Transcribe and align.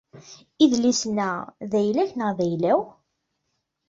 Idlisen-a 0.63 1.29
d 1.71 1.71
ayla-k 1.79 2.11
neɣ 2.15 2.31
d 2.37 2.39
ayla-w? 2.45 2.79